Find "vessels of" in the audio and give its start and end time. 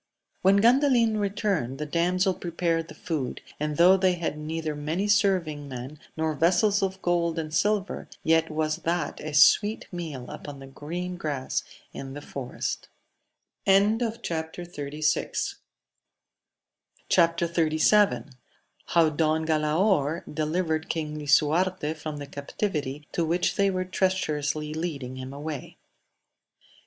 6.33-6.99